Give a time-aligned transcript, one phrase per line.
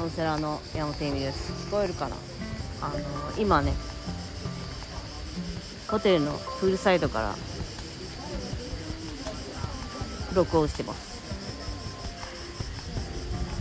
[0.00, 1.52] カウンセラーの山本恵美です。
[1.68, 2.16] 聞こえるかな？
[2.80, 2.94] あの
[3.36, 3.74] 今ね
[5.88, 7.34] ホテルのプールサイドから
[10.34, 11.20] 録音してます。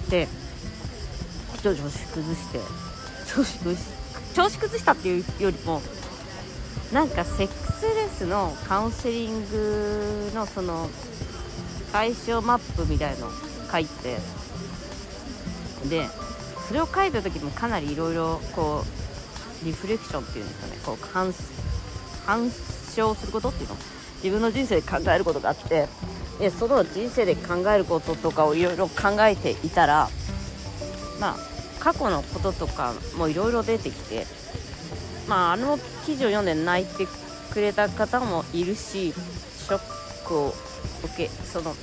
[0.10, 0.30] で
[1.62, 2.60] ちょっと調子崩して
[3.28, 3.82] 調子崩し
[4.34, 5.82] 調子崩したっていうよりも
[6.94, 10.90] なんかセックスレスのカウンセリングのその
[11.92, 13.30] 解消マップみたいの
[13.70, 14.16] 書いて
[15.90, 16.08] で
[16.70, 18.84] それを書いた時もかなりいろいろこ
[19.64, 21.34] うリフレクションっていうんですかねこう反
[22.28, 23.76] 反証することっていうの
[24.24, 25.88] 自分の人生で考えることがあって
[26.38, 30.10] でその人生で考えることとかをいろいろ考えていたら
[31.20, 31.38] まあ
[31.80, 34.28] 過去のこととかもいろいろ出てきて
[35.28, 37.08] まああの記事を読んで泣いて
[37.52, 40.54] くれた方もいるしショックを
[41.04, 41.74] 受けその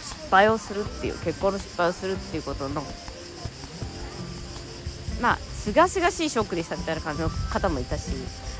[0.00, 2.84] 失敗をするっていう結婚の失敗をするっていうことの
[5.24, 8.12] まあすがすがしいショックでしたみたいな感じの方もいたし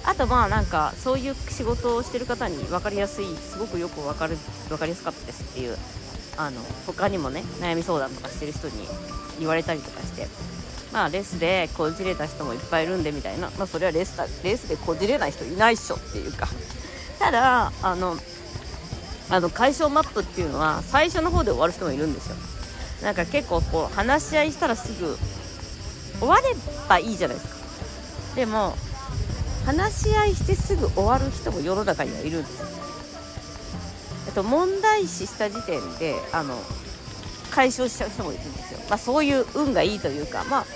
[0.03, 4.39] あとまあなんかそういう仕事をしてる方に分かりやすいすごくよく分かる
[4.71, 5.77] 分かりやすかったですっていう
[6.39, 8.73] あの他にもね悩み相談とかしてる人に
[9.39, 10.27] 言われたりとかして
[10.91, 16.49] まあレスでこじれた人もいっぱいいるんでみたいなまあそれはレスだレスでこじれない人いないっしょっていうか。
[17.19, 18.17] ただあの
[19.29, 22.37] あの解消マップっていうのは最初の方で終わる人もいるんですよ。
[23.03, 25.19] なんか結構こう話し合いしたらすぐ
[26.19, 26.43] 終われ
[26.89, 27.55] ばいいじゃないですか。
[28.37, 28.77] でも
[29.67, 32.67] 話し合いしてすぐ終わる人も世の中にはいるんですよ。
[34.27, 36.59] えっと問題視した時点であの
[37.51, 38.81] 解消しちゃう人もいるんですよ。
[38.89, 40.67] まあそういう運がいいというかまあ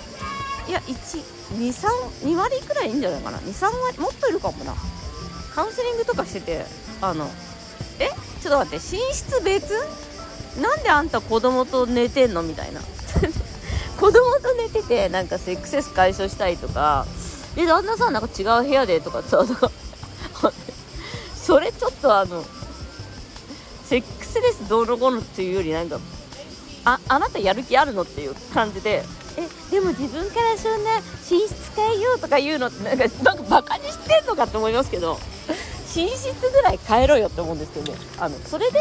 [0.67, 3.37] いや123割くらいいいんじゃないかな。
[3.39, 4.75] 23割もっといるかもな。
[5.53, 6.65] カウンセリングとかしてて
[7.01, 7.29] あの
[7.99, 8.09] え？
[8.41, 9.73] ちょっと待って寝室別？
[10.61, 12.43] なんであんた子供と寝てんの？
[12.43, 12.81] みたいな。
[13.99, 17.05] 子供と寝ててなんかセックセス解消したいとか
[17.57, 19.45] え旦那さんなんか違う部屋でとかさ
[21.35, 22.45] それちょっとあの
[23.85, 25.99] セックスレスどうのこうのっていうよりなんか
[26.85, 29.03] ああなたやる気あるのっていう感じで
[29.35, 35.19] えでも自分からそんな寝室変えようとか言うのってなんかなんかバカにしてんのかって思いますけど。
[35.95, 37.97] 寝室ぐらい変えろよって思うんですけどね。
[38.19, 38.79] あのそれで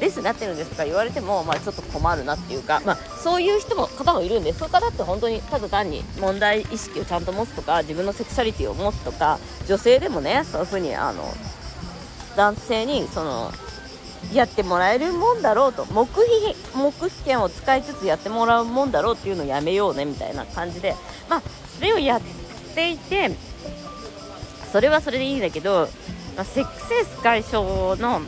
[0.00, 11.24] レスになってるんですとか言われても、まあ、ちょっと困るなっていうか、まあ、そういう人も方もいるんでそういう方って本当にただ単に問題意識をちゃんと持つとか自分のセクシャリティを持つとか女性でもねそういうふうにあの
[12.36, 13.50] 男性にその
[14.32, 20.94] やってもらえるもんだろうと黙秘黙秘権を使いつつやってもらうもんだろうっていうのをやめようねみたいな感じで
[21.28, 21.42] まあ
[21.76, 22.20] それをやっ
[22.74, 23.30] ていて
[24.70, 25.88] それはそれでいいんだけど
[26.38, 28.20] ま、セックスレス解消の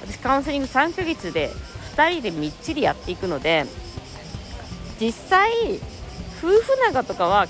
[0.00, 1.50] 私カウンセリング3ヶ月で
[1.96, 3.66] 2人でみっちりやっていくので
[4.98, 5.50] 実際
[6.38, 7.46] 夫婦仲とかは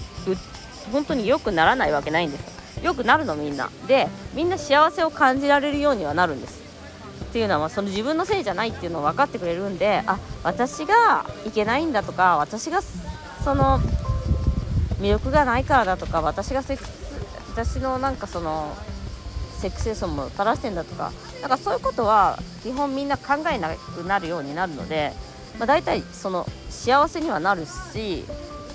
[0.93, 2.95] 本当に良くならないわけないんですよ。
[2.95, 3.71] くなるのみんな。
[3.87, 6.63] でみんな幸せを感じられるようにはなるんです。
[7.25, 13.81] っていうのはその自分のせいじゃないっていうのを分かってくれるんであ私がいけないんだとか私がその
[15.01, 16.91] 魅力がないからだとか私がセックス
[17.51, 18.77] 私のなんかその
[19.65, 21.11] セックスレスも垂らしてんだとか
[21.41, 25.13] だかそういうことは基本みんな考えなくなるようになるので、
[25.59, 28.25] まあ、大体その幸せにはなるし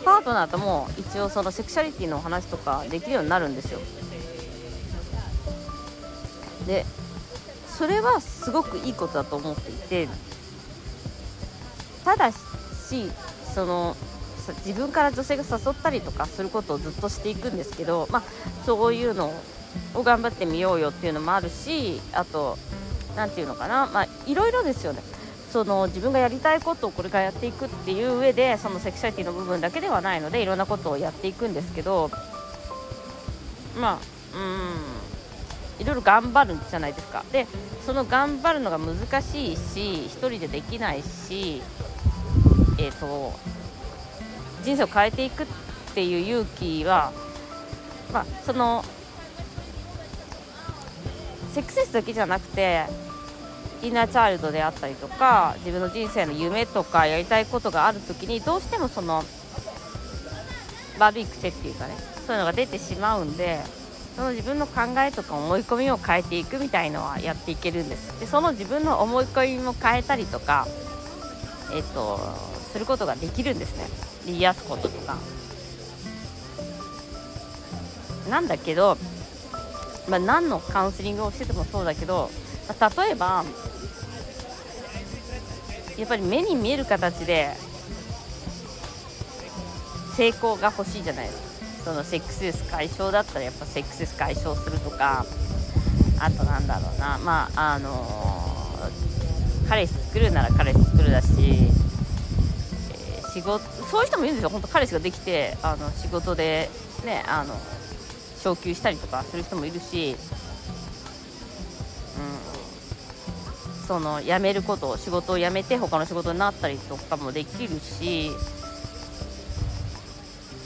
[0.04, 3.80] パートナーとも一応そのセクシャリティの話とかできるようになるんですよ。
[6.66, 6.88] で
[7.68, 10.08] それはすごくいいことだと思っていて
[12.04, 12.38] ただし
[13.54, 13.96] その
[14.66, 18.24] 自分から女性が誘ったりとかすることをずっとしていくんですけど、まあ、
[18.66, 19.34] そういうのを
[19.94, 22.58] を頑張ってみようよっていうのもあるしあと
[23.16, 25.02] 何て言うのかなまあいろいろですよね。
[25.52, 32.12] その自分がやりたいことをこれからやっていくっていう上でそのセクシャリティの部分だけではないのでいろんなことをやっていくんですけど
[33.76, 37.24] まあうんいろいろ頑張るんじゃないですか。
[37.32, 37.48] で
[37.86, 41.64] その頑張るのが難しいし1人でできないし
[42.78, 43.34] えっ、ー、と
[44.64, 45.48] 人生を変えていくっ
[45.96, 47.12] ていう勇気は
[48.14, 48.86] まあその
[51.54, 52.86] セックスレスだけじゃなくて
[53.82, 59.24] インナーチャイルドであったりとか自分の人生の夢とかやりたいことがある時にどうしてもその
[61.00, 61.96] 悪い癖っていうかね
[62.28, 63.60] そういうのが出てしまうんで
[64.16, 68.20] その自分の考えとか思い込みを変えていくみたいのはやっていけるんです。
[68.20, 70.68] でその自分の思い込みも変えたりとか
[71.74, 72.20] えっ、と
[72.74, 73.88] することができるんですね。
[74.26, 75.16] 言いやすこととか。
[78.30, 78.98] なんだけど
[80.08, 82.30] まあ、何のカウンセリングをしててもそうだけど、
[82.68, 83.44] まあ、例えば
[85.98, 87.56] やっぱり目に見える形で
[90.16, 91.50] 成功が欲しいじゃないですか。
[91.86, 95.26] そのセックスレス解消だったらやっぱセックスレス解消するとか
[96.20, 97.18] あとなんだろうな。
[97.20, 103.60] まああのー、彼氏作るなら彼氏作るだし、えー、仕事
[103.90, 104.50] そういう人もいるんですよ。
[104.50, 106.70] 本当彼氏ができてあの仕事で
[107.06, 107.56] ねあの
[108.42, 110.16] 昇給したりとかする人もいるし、
[113.78, 118.32] うん、その辞めること仕事を辞めて他の仕事になったりとかもできるし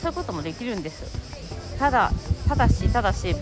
[0.02, 1.24] そういうこともできるんです。
[1.80, 2.12] ただ
[2.48, 3.36] ただしただし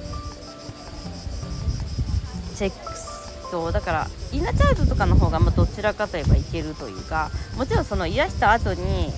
[2.56, 9.12] セックスとだからインナーチャイルドとかの方がまどちらかといえばいけるというかもちろんその癒した後に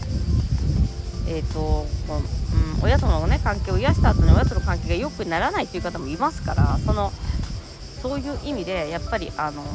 [1.28, 7.12] え、ー、とこう、うん、親との、ね、関係を癒した後に親との関係が良くならないという方もいますからその
[8.02, 9.68] そういう意味でやっぱりあの、うん、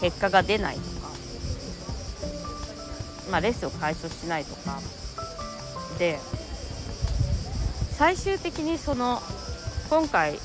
[0.00, 0.86] 結果が出ないとか、
[3.30, 4.80] まあ、レッスンを解消しないとか
[5.98, 6.18] で
[7.90, 9.20] 最終的にその
[9.90, 10.38] 今回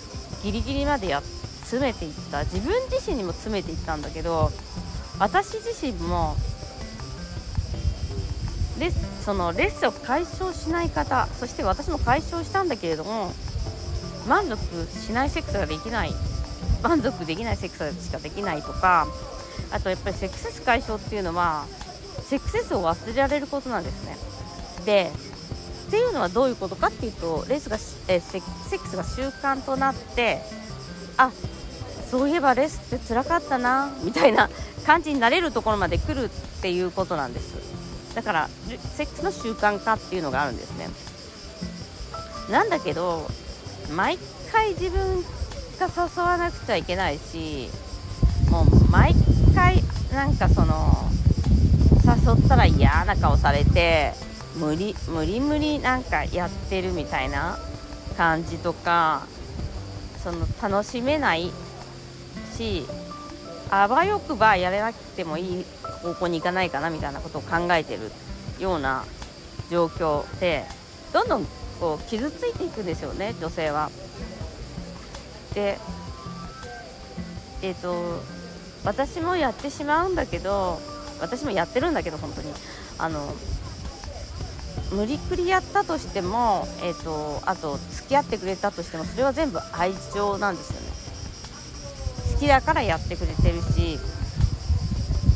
[0.44, 4.52] ギリギリまでや詰めていった自分自身にも詰めていったんだけど
[5.20, 6.36] 私自身も
[8.80, 13.32] レそのレッスンを解消しない方そして私も解消したんだけれども
[14.28, 14.58] 満足
[14.88, 16.12] しないセックスができない
[16.84, 19.08] 満足できないセックスしかできないとか
[19.72, 21.66] あとやっぱりセックス解消っていうのは
[22.24, 24.18] セックスを忘れられることなんですね。
[24.86, 25.12] で
[25.88, 27.78] っていうのはどういうことかっていうとレースが
[28.10, 30.42] えセックスが習慣となって
[31.16, 31.32] あ
[32.12, 34.50] そういえばレースって辛かったなみたいな
[34.86, 36.30] 感じになれるところまで来るっ
[36.62, 37.77] ていうことなんです。
[38.18, 38.48] だから
[38.96, 40.90] セックスの習慣化っていうのがあるんですね。
[42.52, 43.28] なんだけど
[43.96, 44.18] 毎
[44.52, 45.22] 回自分
[45.80, 47.70] が誘わなくちゃいけないし
[48.50, 49.14] もう毎
[49.54, 51.12] 回なんかその
[52.04, 54.14] 誘ったら嫌な顔されて
[54.56, 57.60] 無理無理無理なんかやってるみたいな
[58.18, 59.28] 感じとか
[60.24, 61.52] その楽しめない
[62.58, 62.84] し
[63.70, 65.66] あわよくばやれなくてもいい
[66.04, 68.12] 方向に行かないかなみたいなことを考えてる
[68.60, 69.04] ような
[69.70, 70.66] 状況で
[71.14, 71.46] どんどん
[71.80, 73.90] こう傷ついていくんですよね女性は。
[75.54, 75.80] で
[77.62, 78.22] えっ、ー、と
[78.84, 80.80] 私もやってしまうんだけど
[81.20, 82.54] 私もやってるんだけど本当に
[83.00, 83.34] あの
[84.92, 90.87] 無理くりやったとしても、えーと、あと付き合ってくれたとしてもそれは全部愛情なんですよね
[92.38, 93.98] 好きだからやってくれてるし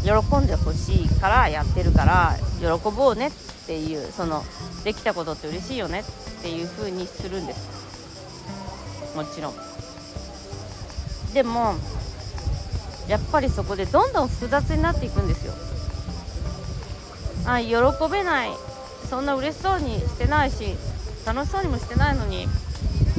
[0.04, 3.32] 喜んでほしいからやってるから喜ぼうねっ
[3.66, 4.44] ていうその
[4.84, 6.04] できたことって嬉しいよねっ
[6.44, 9.16] ていう風にするんです。
[9.16, 9.54] もちろん。
[11.34, 11.74] でも
[13.08, 15.54] やっぱりそこでどんどん複雑になっていくんですよ。
[17.48, 17.76] あ喜
[18.12, 18.52] べない。
[19.10, 20.76] そんな嬉しそうにしてないし
[21.26, 22.48] 楽しそうにもしてないのに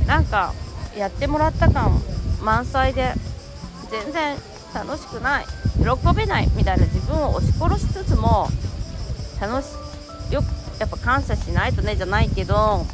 [0.07, 0.55] なんか
[0.97, 2.01] やってもらった感
[2.41, 3.13] 満載で
[3.93, 4.37] 全然
[4.75, 5.45] 楽しくない。
[5.79, 8.49] 喜べないみたいな自分を押し殺しつつも
[9.39, 9.73] 楽し
[10.33, 10.47] よく
[10.81, 12.87] やっぱ感謝しないとねじゃないけど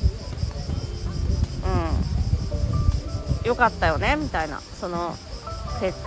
[3.44, 3.46] うん。
[3.46, 4.60] よかったよねみたいな。
[4.60, 5.14] その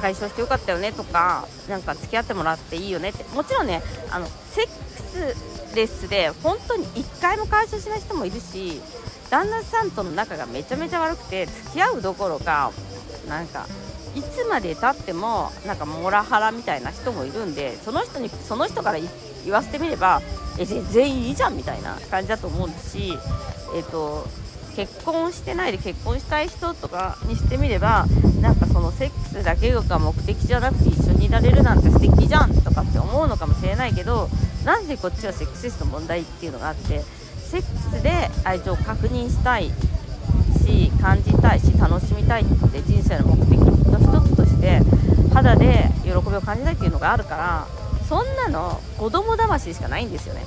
[0.02, 3.24] 解消してよかったよねとかなんか付き合ってもらっていいよねって。
[3.34, 4.72] もちろんねあのセック
[5.34, 8.82] スレスで本当に1回も解消しない人もいるし
[9.30, 12.74] 旦那さんとの仲がめちゃめちゃ悪くて付き合うどころか
[13.30, 13.66] なんか
[14.16, 19.00] いつまでたってもなんかモラハラみたいな人もいるんでその人にその人から
[19.46, 20.22] 言わせてみれば
[20.58, 23.14] え全然いいじゃんみたいな感じだと思うし、
[23.76, 24.28] えーと、
[24.76, 28.06] 結婚してないで結婚したい人とかにしてみれば
[28.42, 34.30] なんかそのセックスだけが目的じゃなくて一緒にいられるなんて素敵じゃんとかって思うのかもしれないけど
[34.66, 37.02] なんでこっちはセックスレスの問題っていうのがあって
[37.52, 39.72] セックスで愛情を確認したい
[40.72, 44.80] し感じたいし楽しみたいって人生の目的の一つとして
[45.34, 47.68] 肌で喜びを感じたいっていうのがあるから
[48.08, 50.44] そんなの子供騙しかないんですよね。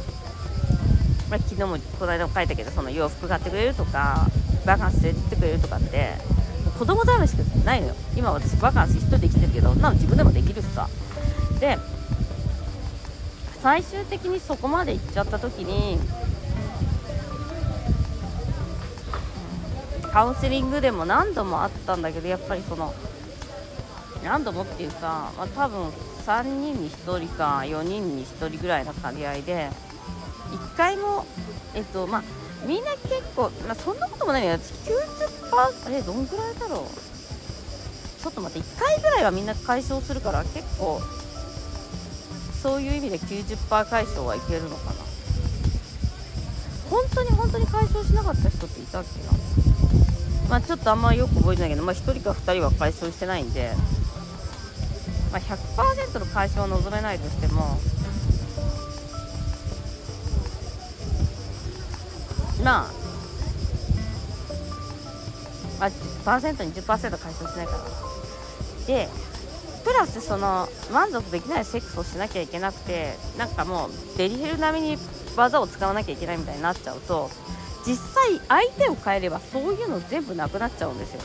[1.30, 4.26] まあ、昨日もこの間も書いたけどその洋服買ってくれるとか
[4.66, 6.12] バカンス連れてってくれるとかって
[6.78, 10.88] 子供騙ししかないのよ今私バカンス1人で来てるけどなの自分でもできるしさ
[11.60, 11.78] で
[13.62, 15.98] 最終的にそこまで行っちゃった時に
[20.14, 22.94] カウンセリングでも何度もあったんだけどやっぱりその
[24.22, 29.70] 何度もっていうか、まあ、多分3人に1人か4人に1人ぐらいの兼合いで
[30.52, 31.26] 1回も
[31.74, 32.22] えっとまあ
[32.64, 34.52] みんな結構、まあ、そんなこともないよ。
[34.52, 34.60] 90%
[35.86, 38.22] あれどんぐらいだろう。
[38.22, 41.00] ちょっと待って1回ぐらいはみんな解消するから結構
[42.62, 44.92] そういう意味で90%解消はいけるのかな。
[46.88, 50.03] 本当に本当に解消しなかった人っていたっけな。
[50.48, 53.72] まあちょっとあんまよく覚えてないけど、まあ、1人か2人は解消してないんで、
[55.32, 57.78] まあ、100%の解消は望めないとしても
[62.62, 62.90] まあ、
[65.80, 67.00] まあ、10%に10%解
[67.34, 67.78] 消しないから。
[68.86, 69.08] で
[69.84, 74.98] プラスその満足できないセックスをしなきゃいけなくてなんかもうデリヘル並みに
[75.36, 77.30] 技を使わなきゃいけないみたいになっちゃうと
[77.86, 81.20] 実際相手を変えればそういうの全部なくなっちゃうんですよ。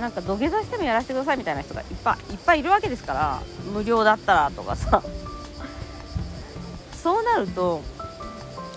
[0.00, 5.02] なんか土下座してもやらせてくださいみたいな人がいっぱいいっぱいいるわけですから無料だったらとかさ。
[7.02, 7.82] そうなると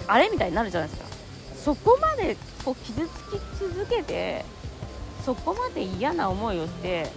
[0.08, 1.08] あれみたいになるじゃないですか。
[1.64, 4.46] そこまでこう傷つき続けて
[5.26, 7.12] そこまで嫌な思いをして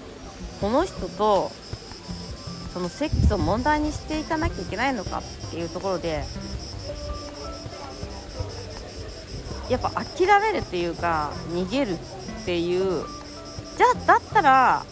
[0.60, 1.50] この人と
[2.72, 6.24] そのセックスを問題にしていかなきゃいけないのかっていうところで
[9.68, 11.96] やっぱ諦めるっていうか逃げるっ
[12.44, 13.04] ていう
[13.76, 14.84] じゃあだったら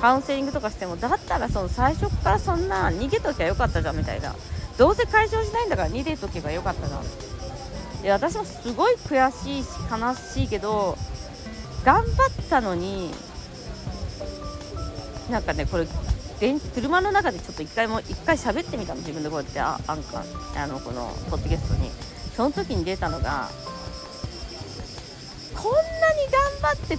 [0.00, 4.34] カウンセリングとかしてもだったらその最初からそんな逃げときゃよかったじゃんみたいな。
[4.78, 7.02] どうせ解消しないんだから逃げとけばよかったじゃん。
[8.02, 10.98] で私もすごい悔しいし悲しいけど
[11.82, 13.10] 頑張ったのに
[15.30, 15.86] なんかねこれ
[16.74, 22.05] 車の中でちょっと一回も一回喋ってみたの自分でこうやってあアンカーあのこのポッドキャストに。
[22.36, 23.48] その時に出たのが
[25.54, 25.86] こんなに
[26.30, 26.98] 頑張って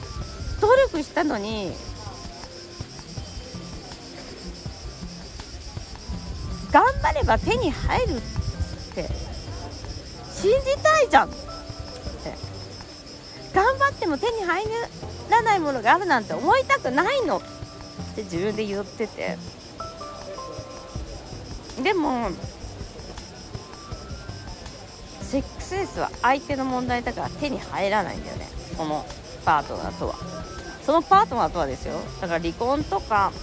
[0.60, 1.72] 努力したのに
[6.72, 8.20] 頑張れば手に入るっ
[8.96, 9.08] て
[10.34, 11.38] 信じたいじゃんって。
[13.54, 14.64] 頑張っても手に入
[15.30, 17.42] らないものがあるなんて思いたくないのっ
[18.16, 19.38] て自分で言ってて。
[21.82, 22.30] でも
[25.68, 28.48] スレスは相手の問題だから手に入らないんだよね。
[28.78, 29.06] その
[29.44, 30.16] パートナーとは。
[30.82, 31.96] そのパートナーとはですよ。
[32.22, 33.34] だから離婚とか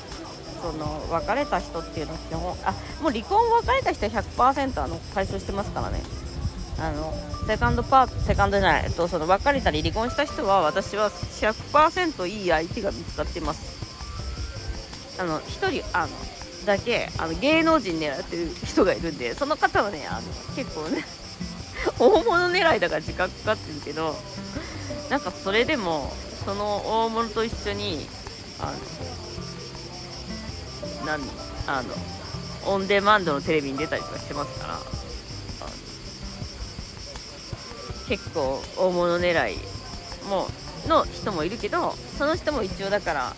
[0.63, 6.01] その別れた人っていうのは基本あもう離婚別れた人は100%あの解消してますからね。
[6.81, 7.13] あの
[7.47, 15.21] セカンドパートセカンドじゃない、えっと、その別れたり離婚した人は私は100%いい相手が見つかってます。
[15.21, 16.13] あの1人あの
[16.65, 20.23] だけあの芸能人狙ってる人がいるんでその方はねあの
[20.57, 21.05] 結構ね
[21.99, 24.15] 大物狙いだから時間かかってるけど
[25.11, 26.13] なんかそれでも
[26.45, 28.07] その大物と一緒に
[28.61, 28.73] あの
[31.07, 31.21] 何
[31.67, 31.95] あの
[32.67, 34.79] オンデマンドのテレビに出たりとかしてますから
[38.09, 39.57] 結構大物狙い
[40.29, 40.49] も
[40.89, 43.33] の人もいるけどその人も一応だから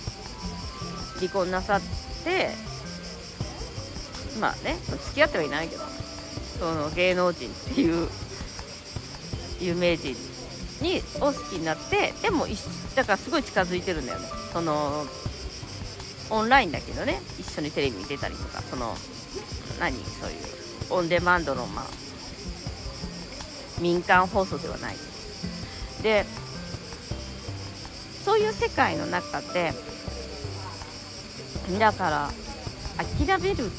[1.19, 1.81] 離婚なさっ
[2.25, 2.51] て
[4.41, 5.83] まあね付き合ってはいないけど
[6.59, 8.09] その芸能人っていう
[9.67, 10.15] 有名人
[10.81, 12.47] にを好きになってでも
[12.95, 14.27] だからすごい近づいてるんだよね。
[14.53, 15.05] その
[16.31, 17.21] オンラインだけどね。
[17.39, 18.97] 一緒にテレビに出たりとかその
[19.79, 19.97] 何？
[20.21, 20.37] そういう
[20.91, 21.85] オンデマンドのまあ
[23.81, 24.97] 民間放送ではない。
[26.03, 26.25] で
[28.25, 29.73] そういう世界の中で
[31.79, 32.31] だから
[33.19, 33.71] 諦めるっ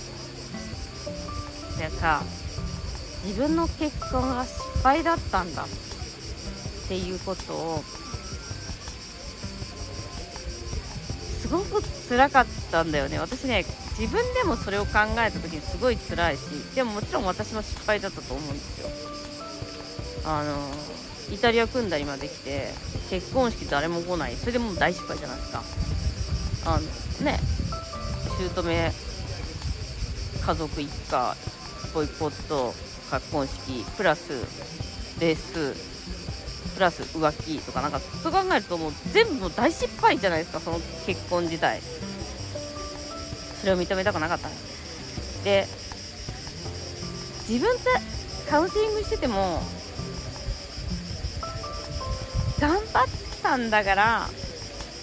[1.77, 2.23] ていうか
[3.25, 5.63] 自分の結婚が失敗だったんだ。
[5.63, 5.67] っ
[6.87, 7.83] ていうことを。
[11.41, 13.19] すごく辛かったんだよね。
[13.19, 13.65] 私ね
[13.97, 16.41] 自分でもそれを考えた時にすごい辛いし
[16.75, 18.89] でももちろん私の失敗だったと思うんですよ。
[20.25, 20.69] あの
[21.33, 22.73] イタリア組んだりまで来て
[23.09, 24.35] 結婚式誰も来ない。
[24.35, 25.63] それでもう大失敗じゃないですか。
[26.65, 27.39] あのね
[28.37, 28.91] 姑
[30.45, 31.35] 家族一家
[31.93, 32.73] ボイコット
[33.11, 34.31] 結婚式プラス
[35.19, 35.73] レース
[36.75, 41.81] プラス浮気とかなんかそう考えるともう全部大失敗じゃないですかその結婚自体。
[43.59, 44.55] それを認めたくなかったね
[45.43, 45.65] で
[47.49, 47.83] 自分で
[48.49, 49.61] カウンセリングしてても
[52.59, 52.81] 頑張っ
[53.41, 54.27] たんだから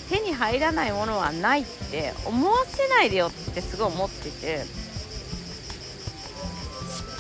[0.09, 4.94] 手に入らないものはないって思わせないでよってすごい思ってて。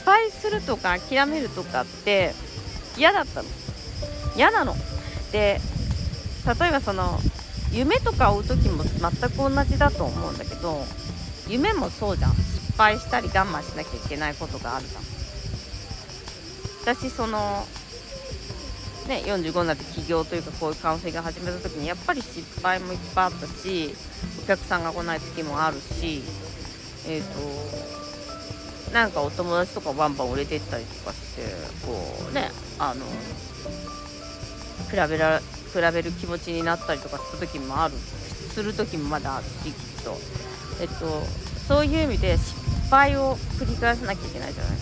[0.04, 2.32] 敗するとか諦めるとかって
[2.96, 3.48] 嫌だったの。
[4.36, 4.74] 嫌なの。
[5.32, 5.60] で
[6.60, 7.18] 例えばその
[7.72, 10.84] 夢とか追う時も全く同じだと思うんだけど
[11.48, 12.32] 夢もそうじゃん。
[12.34, 15.02] 失敗したり我慢しなきゃいけないことがあるじゃん。
[16.82, 17.66] 私その
[19.08, 23.94] ね、45になって起業というかこういうカウンセリング始めた時にやっぱり失敗もいっぱいあったし
[24.42, 26.22] お客さんが来ない時もあるし
[27.06, 28.03] えっ、ー、と
[28.94, 31.42] なんかお友達とかバンバン売れてったりとかして
[31.84, 31.92] こ
[32.30, 33.04] うねあの
[34.88, 35.44] 比べら比
[35.92, 37.94] べる気持ちになったりとかした時もある。
[37.94, 40.16] する時もまだあるしきっと。
[40.80, 40.94] えっと
[41.66, 42.54] そういう意味で失
[42.88, 44.76] 敗を繰り返さなきゃいけないじゃない。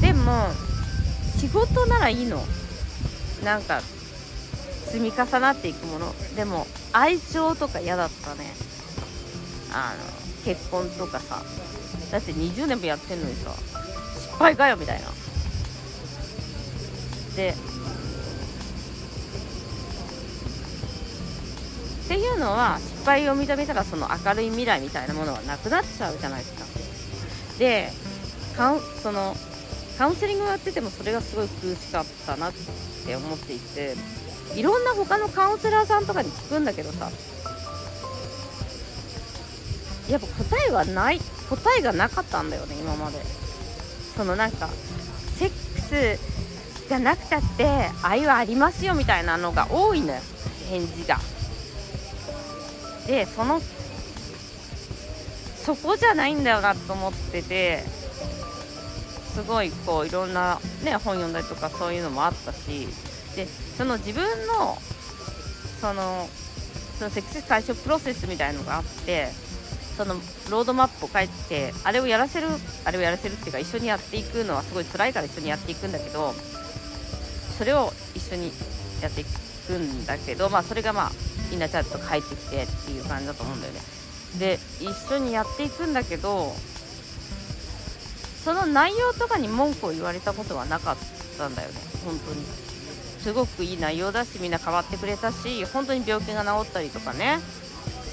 [0.00, 0.46] でも
[1.40, 2.40] 仕事ならいいの。
[3.44, 3.80] なんか
[4.86, 6.14] 積み重なっていくもの。
[6.36, 8.54] でも愛情とか嫌だったね。
[9.72, 10.04] あの
[10.44, 11.42] 結婚とかさ。
[12.10, 13.50] だって20年もやってんのにさ
[14.14, 15.06] 失敗かよみたいな。
[17.36, 17.54] で
[22.04, 26.64] っていうのは失敗を認めたらその明るい未来みたいなものはなくなっちゃうじゃないですか。
[27.58, 27.92] で
[28.56, 29.36] カウその
[29.98, 32.52] カウンセリングをやっててもそれがすごい苦しかったなっ
[33.04, 33.94] て思っていて
[34.54, 37.10] いろんな他のカウンセラーさんとかに聞くんだけどさ
[40.10, 43.18] やっぱ答えはない答えがなかったんだよね今まで。
[44.16, 44.68] そのなんか
[45.36, 50.20] セックスがなくたって愛はありますよみたいなのが多いのよ
[50.68, 51.18] 返事が。
[53.06, 53.62] でその
[55.64, 57.84] そこじゃないんだよなと思ってて
[59.34, 62.88] すごいこういろんな、ね、本読んだりとかそういうのもあったし
[63.36, 64.76] でその自分の
[65.80, 66.28] その
[66.98, 69.28] そのセックス解消プロセスみたいのがあって
[69.98, 70.14] その
[70.48, 72.46] ロードマップを書いてあれをやらせる
[72.84, 76.32] あれをやらせるっていうか一緒にやっていくのはすごい辛いから一緒にやっていくんだけど
[77.58, 78.52] それを一緒に
[79.02, 79.24] やってい
[79.66, 81.10] くんだけどまあそれがまあ
[81.50, 83.80] みんなちゃんと帰ってきてっていう感じだと思うんだよね。
[84.38, 86.52] で一緒にやっていくんだけど
[88.44, 90.96] その内容とかに文句を言われたことはなかっ
[91.36, 91.74] たんだよね。
[92.04, 92.44] 本当に。
[93.18, 97.40] すごくいい内容だしみんな変わってくれたし本当に病気が治ったりとかね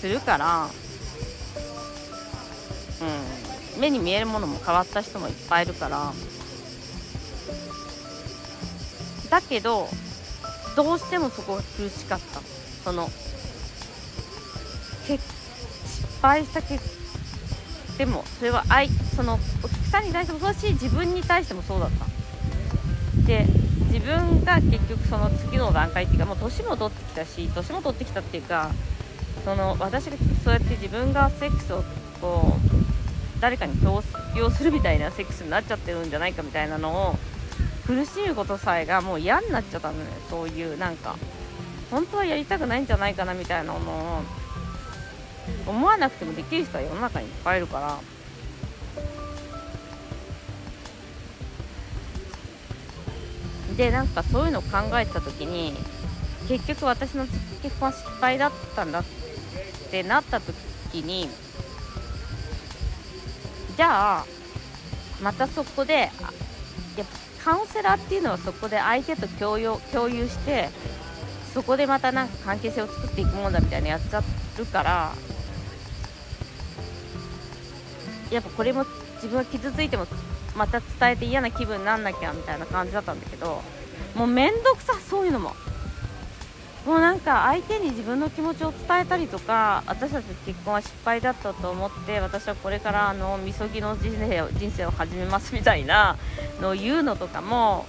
[0.01, 0.67] するから
[3.01, 3.81] うん。
[3.81, 6.13] 目に見えるものも変わった人もいっぱいいるから。
[9.29, 9.89] だけど
[10.75, 12.41] どうしてもそこが苦しかった。
[12.83, 13.09] その
[15.07, 15.19] 失
[16.21, 16.79] 敗したけ
[17.97, 22.05] でもそれは愛そのお客さんに対してもそうだし自分に対してもそうだった。
[23.25, 23.45] で
[23.91, 28.69] 自分が結局その次の段階っていうかもう年も取ってきたし年も取ってきたっていうか
[29.45, 31.83] その私がそうやって自分がセックスを
[32.19, 32.74] こう
[33.45, 34.01] 誰かに強
[34.35, 37.15] 要するみたいなセックスになっちゃってるんじゃないかみたいなのを
[37.85, 40.05] 苦しむことさえがもう嫌になっちゃったのね。
[40.31, 41.15] そういうなんか
[41.91, 44.21] 本当はやりたくないんじゃないかなみたいなのを
[45.67, 47.99] 思わなくてもできる人は世の中にいっぱいいるから。
[53.77, 55.75] でなんかそういうのを考えた時に
[56.49, 57.27] 結局私の
[57.61, 59.03] 結婚は失敗だったんだっ
[59.91, 61.29] てなった時に
[63.75, 64.25] じゃあ
[65.21, 66.33] またそこでやっぱ
[67.43, 70.69] カウンセラーっていうのはそこで相手と共有共有して
[71.53, 74.23] そこでまたなんか関係性を作っていくもんだみたいなやっちゃ
[74.59, 75.13] うから
[78.31, 78.85] やっぱこれも
[79.15, 80.07] 自分が傷ついても
[80.55, 83.61] また伝えて嫌な気分になんなきゃみたいな感じだったんだけど
[84.15, 85.55] もうめんどくさそういうのも。
[86.85, 96.17] もうなんか相手に自分の気持ちを伝えたりとか私たち結婚は失敗だったと思って私はこれからあのみそぎの人生を人生を始めますみたいな
[96.61, 97.85] のを言うのとかも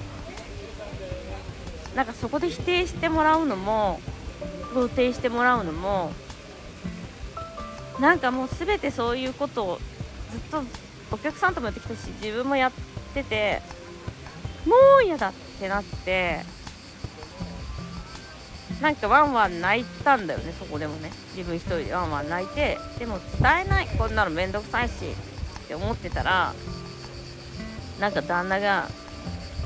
[1.95, 4.01] なんかそこで否定してもらうのも
[4.73, 6.13] 肯定してもらうのも
[8.01, 9.79] なんかもう全てそういうことを
[10.33, 10.63] ずっと
[11.11, 12.73] お客さんともやってきたし自分もやっ
[13.13, 13.61] てて
[14.67, 16.41] もう嫌だってなって
[18.81, 21.11] なんかワンワン泣いたんだよねそこでもね。
[21.35, 23.87] 自分一人でワンワン泣いてでも伝えない。
[23.99, 26.55] こんなのめんどくさいしって思ってたら
[27.99, 28.89] なんか旦那が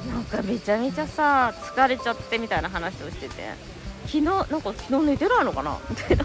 [0.09, 3.35] なんかめちゃめちゃさ疲れちゃってみたいな話をしてて
[4.07, 5.79] 昨日なんか昨日寝てないのかな？
[5.91, 6.25] みたいな。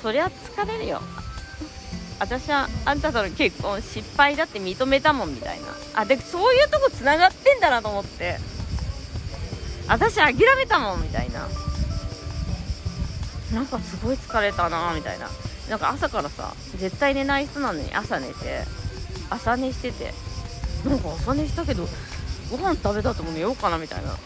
[0.00, 1.00] そりゃ疲れるよ。
[2.20, 5.66] 私はあんたとの結婚失敗だって認めたもんみたいな。
[5.94, 8.38] あでそういうとこつながってんだなと思って。
[9.88, 11.48] 私諦めたもんみたいな。
[13.54, 15.28] なんかすごい疲れたなみたいな。
[15.70, 18.64] なんか朝からさ絶対寝ない人なのに朝寝て
[19.30, 20.12] 朝寝してて。
[20.84, 21.88] なんか朝寝したけど
[22.50, 24.16] ご飯食べたとも寝ようかなみたいな。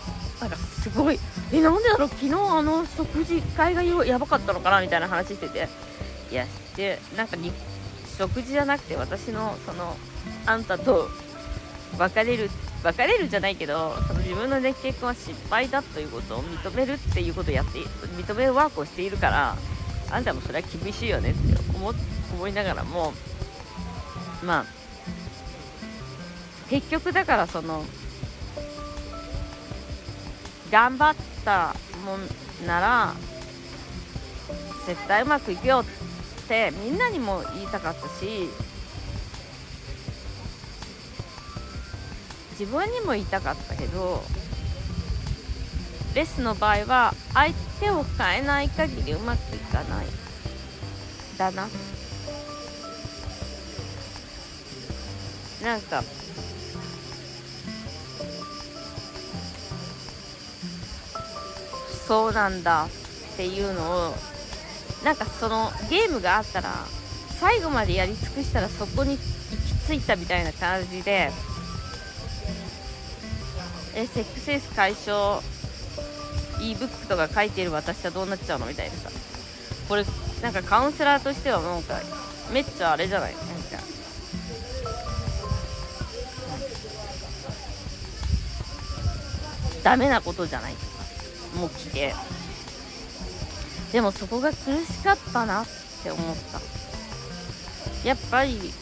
[0.40, 1.18] なんかすごい。
[1.52, 2.08] えなんでだろう？
[2.08, 5.68] 昨日あの食事会がやばかったのかなみたいな話してて。
[6.30, 7.36] いやしてなんか
[8.18, 9.96] 食事じゃなくて私のその
[10.46, 11.08] あんたと
[11.98, 12.50] 別れる
[12.82, 19.56] 別れるじゃないけどその自分の、ね、結婚は失敗だということを認めるっていうことをやって認めるワークをしているから
[20.10, 21.38] あんたもそれは厳しいよねって
[21.74, 21.92] 思
[22.34, 23.12] 思いながらも
[24.44, 24.66] まあ
[26.68, 27.84] 結局だからその
[30.70, 33.14] 頑張ったもんなら
[34.86, 36.11] 絶対うまくいくよって
[36.52, 38.50] みんなにも言いたかったし
[42.58, 44.22] 自分にも言いたかったけど
[46.14, 50.06] レスの場合は相手を変えない限りうまくいかない
[51.38, 51.68] だな。
[55.62, 56.02] なんか
[62.06, 64.31] そうなんだっていうのを
[65.04, 66.70] なんかそのゲームがあったら
[67.40, 69.22] 最後までやり尽くしたらそこに行
[69.96, 71.30] き着いたみたいな感じで
[73.94, 75.40] えセックスレス解消
[76.60, 79.10] ebook とか書いてる私はどうなっちゃうのみたいなさ。
[79.88, 80.04] これ
[80.40, 82.00] なんかカウンセラーとしてはなんか
[82.52, 83.34] めっちゃあれじゃない？
[83.34, 83.48] なんか
[89.82, 90.74] ダメなことじゃない？
[91.56, 92.14] もう来て
[93.92, 95.66] でもそこが苦しかったなっ
[96.02, 96.36] て思っ
[98.02, 98.08] た。
[98.08, 98.72] やっぱり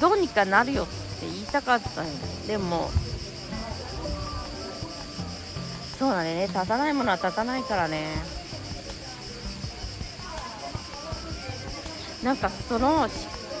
[0.00, 2.06] どうにかなるよって言いたかったん
[2.46, 2.90] でも
[5.98, 6.46] そうだね。
[6.46, 8.06] 立たないものは立たないからね。
[12.22, 13.08] なんかその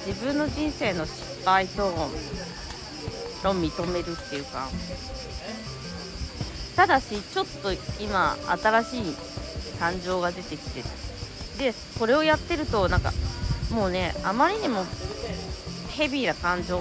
[0.06, 2.10] 自分の人生の失敗とを
[3.42, 4.68] 認めるっていうか。
[6.76, 9.02] ただしちょっと今新しい
[9.80, 10.82] 感情が出てきて
[11.58, 13.12] でこれをやってるとなんか
[13.70, 14.84] もうねあまりにも
[15.96, 16.78] ヘビーな感情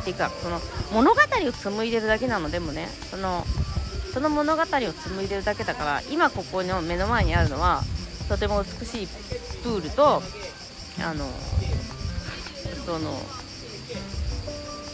[0.00, 0.60] っていうかその
[0.92, 3.44] 物語を紡いでるだけなのでもねその
[4.12, 7.82] その物語を紡いでるだけだから今ここの目の前にあるのは
[8.28, 9.06] とても美しい
[9.62, 10.22] プールと
[11.02, 11.26] あの
[12.84, 13.16] その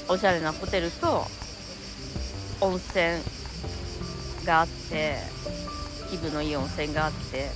[0.08, 1.24] おしゃれなホテルと
[2.60, 3.20] 温泉
[4.46, 5.16] があって
[6.10, 7.50] 気分のいい温泉があって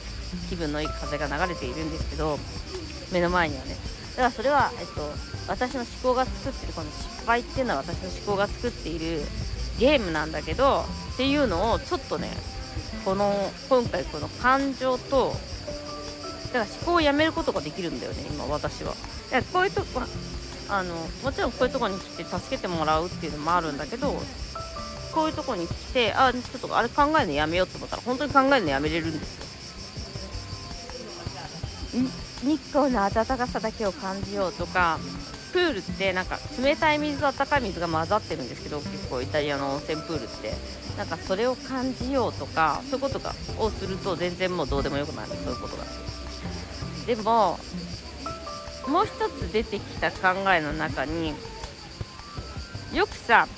[0.48, 2.38] 気分のいい風が流れているんですけど
[3.12, 3.76] 目の前にはね。
[4.10, 5.00] だからそれは、えっと、
[5.48, 9.22] 私の思考が作ってるこの失敗っていうのは私の思考が作っている
[9.78, 12.28] ゲームなんだけどっていうのをちょっとね
[13.04, 15.32] この今回この感情と
[16.52, 18.90] だから思考をやめることができるんだよね今私は。
[18.90, 20.02] だからこういうとこ
[20.68, 24.20] あのもちろんこういうとこに来て助けてもらうっていうのもあるんだけど
[25.12, 29.38] こういうとこに来てあちょっとあれ考えるのやめようと思ったら本当に考えるのやめれるんです
[31.94, 32.02] よ。
[32.42, 34.98] 日光の暖かさだけを感じようとか
[35.52, 40.54] プールってなんか冷たい水と温かい水が混ざってるんですけど結構イタリアの温泉プールって。
[40.98, 45.28] なんかそれを感じようとかそういうことがをすると全然もうどうでもよくなる。
[45.44, 45.84] そういうことが。
[47.06, 47.58] でも
[48.86, 51.32] もう一つ出てきた考えの中に
[52.92, 53.48] よくさ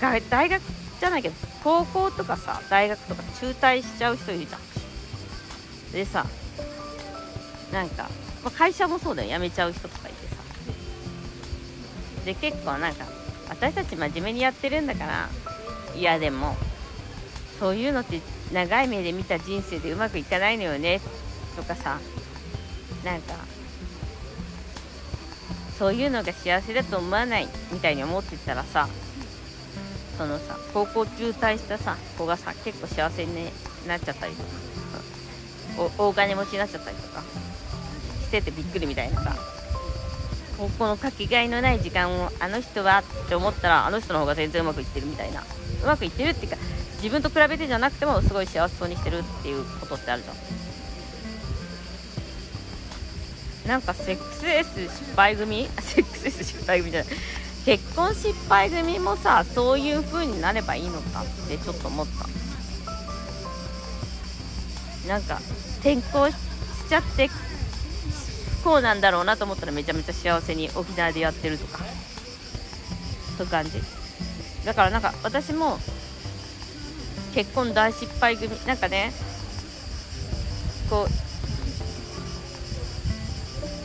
[0.00, 0.62] 大学
[0.98, 4.60] じゃないけど高校とかさ大学とか中退しちゃう人いるじゃん。
[5.92, 6.26] でさ
[7.72, 8.08] なんか、
[8.42, 9.30] まあ、会社もそうだよ。
[9.30, 10.36] 辞めちゃう人とかいてさ。
[12.24, 13.04] で結構なんか
[13.48, 15.28] 私たち真面目にやってるんだから。
[15.94, 16.56] いやでも
[17.58, 18.20] そういうのって
[18.52, 21.00] 長い目で見た人生でうまくいかないのよね。
[21.56, 21.98] とかさ。
[23.04, 23.34] なんか
[25.78, 28.88] そういうのが幸せだと思わないみたいに思ってたらさ。
[30.20, 33.32] そのさ高校中退したさ子がさ結構幸せに
[33.88, 34.48] なっちゃったりとか
[35.98, 37.22] お大金持ちになっちゃったりとか
[38.20, 39.34] しててびっくりみたいなさ
[40.58, 45.40] 高校のかけがえのない時間をあの人はって思ったらあの人の方が全然うまくいってるみたいな。
[45.40, 46.58] うまくいってるっていうか
[47.02, 50.36] 自分と比べてじゃなくてもすごい幸せそうにしてるっていうことってあるじゃん。
[53.68, 55.66] なんかセックスレス失敗組？
[55.80, 57.12] セックスレス失敗組じゃない
[57.64, 62.28] 結婚失敗組もさそういう風になればいいのかってちょっと思った。
[65.08, 65.40] なんか
[65.80, 66.34] 転校し
[66.88, 71.84] ちゃって不幸なんだろうなと思ったらめちゃめちゃ幸せに沖縄でやってるとか。
[73.36, 73.72] そういう感じ。
[74.64, 75.78] だからなんか私も
[77.34, 79.12] 結婚大失敗組なんかね
[80.90, 81.06] こ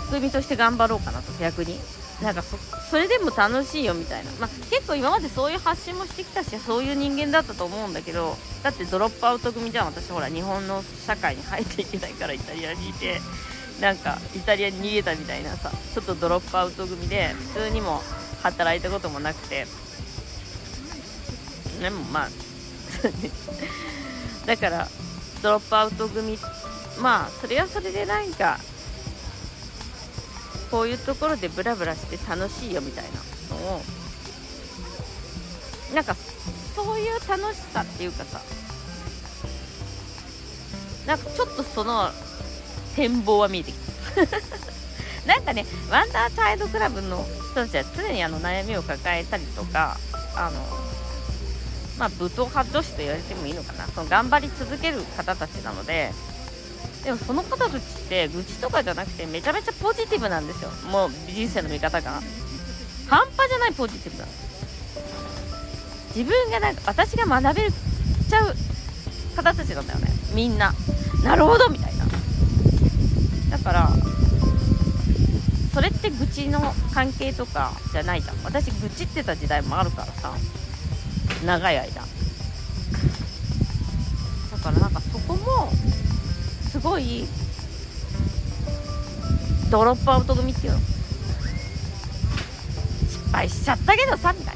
[0.10, 1.80] う組として頑張ろうかなと逆に。
[2.22, 2.58] なんかそ
[2.90, 13.20] それでも楽しいよみたいな、まあ、結構今までそういう発信もしてきたしそういう人間だったと思うんだけどだってドロップアウト組じゃん私ほら日本の社会に入っていけないからイタリアにいて。
[13.82, 18.02] なんかイタリアに逃げたみたいなさちょっとドロップアウト組で普通にも
[18.42, 19.68] 働いたこともなくて。
[21.82, 22.30] でもまあ
[24.48, 24.88] だから
[25.42, 26.40] ドロップアウト組
[27.00, 28.60] まあそれはそれでなんか
[30.76, 33.82] こういうところでブラブラして楽しいよみたいなのを
[35.96, 36.14] なんか
[36.76, 38.42] そういう楽しさっていうかさ
[41.08, 42.10] なんかちょっとその
[42.98, 43.86] 展望は見えてきた。
[45.34, 49.98] なんかねワンダーチャイルドクラブの人たちは常にあの悩みを抱えたりとか
[50.36, 50.62] あの
[51.98, 53.88] まあ武闘派女子と言われてもいいのかな。
[53.96, 56.12] その頑張り続ける方たちなので
[57.06, 60.72] でもその方たちって愚痴とかじゃなくてめちゃめちゃポジティブなんですよ。
[60.92, 62.20] もう人生の見方が。
[63.08, 64.32] 半端じゃないポジティブなの。
[66.16, 68.56] 自分がなんか私が学べちゃう
[69.36, 70.08] 方たちなんだよね。
[70.34, 70.74] みんな。
[71.24, 72.06] なるほどみたいな。
[73.52, 73.92] だから
[75.74, 78.38] それって愚痴の関係とかじゃないじゃん。
[78.44, 80.34] 私愚痴ってた時代もあるからさ。
[81.46, 82.02] 長い間。
[82.02, 82.08] だ
[84.58, 85.70] からなんかそこも
[86.86, 87.26] ごい
[89.72, 90.80] ドロップアウト組っていうの。
[93.10, 94.56] 失敗しちゃったけどさみたい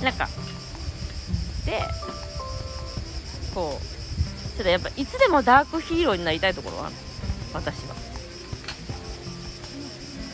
[0.00, 0.10] な。
[0.10, 0.28] なんか。
[1.66, 1.80] で
[3.54, 6.90] こうちょっとやっぱいつでもダークヒーローになりたいところは
[7.52, 7.94] 私は。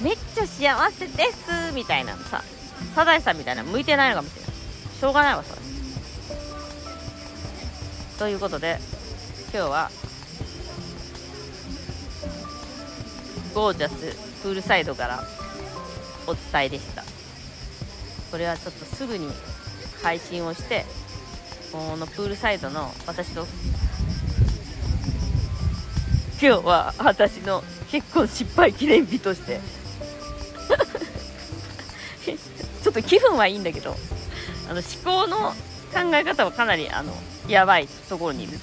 [0.01, 2.45] めっちゃ幸せですみたいなのさ。
[2.95, 4.51] サザエさんみたいな向いてないのかもしれない。
[5.01, 5.61] しょうがないわそれ。
[8.19, 8.79] ということで
[9.53, 9.91] 今日は
[13.55, 15.23] ゴージャスプールサイドから
[16.27, 17.05] お伝えでした。
[18.31, 19.29] これはちょっとすぐに
[20.03, 20.85] 配信をして
[21.73, 23.47] このプールサイドの私の
[26.41, 29.61] 今日は私の結婚失敗記念日として。
[32.83, 33.97] ちょっと気分はいいんだけど
[34.71, 35.51] あの思考の
[35.93, 37.13] 考え方はかなりあの
[37.49, 38.59] やばいところにいる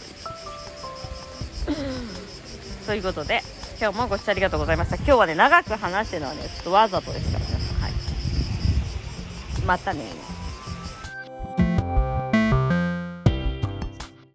[2.86, 3.44] という ことで
[3.78, 4.96] 今日もご視聴ありがとうございました。
[4.96, 7.92] 今日はね長く話してるのはねちょっとわざとですから皆さんはい。
[9.66, 10.35] またね。